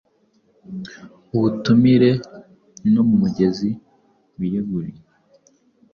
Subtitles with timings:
[1.35, 2.11] Ubutumire,
[2.93, 3.69] no mumugezi
[4.37, 5.03] Wiyeguriye